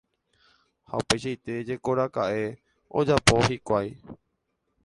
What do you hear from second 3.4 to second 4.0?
hikuái.